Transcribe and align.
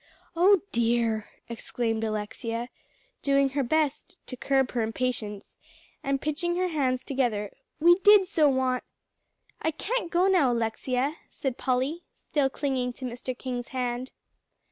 "Oh 0.35 0.61
dear!" 0.71 1.27
exclaimed 1.47 2.03
Alexia, 2.03 2.69
doing 3.21 3.49
her 3.49 3.61
best 3.61 4.17
to 4.25 4.35
curb 4.35 4.71
her 4.71 4.81
impatience, 4.81 5.57
and 6.03 6.19
pinching 6.19 6.55
her 6.55 6.69
hands 6.69 7.03
together, 7.03 7.51
"we 7.79 7.99
did 7.99 8.25
so 8.27 8.49
want" 8.49 8.83
"I 9.61 9.69
can't 9.69 10.09
go 10.09 10.25
now, 10.25 10.53
Alexia," 10.53 11.17
said 11.29 11.59
Polly, 11.59 12.01
still 12.15 12.49
clinging 12.49 12.93
to 12.93 13.05
Mr. 13.05 13.37
King's 13.37 13.67
hand. 13.67 14.11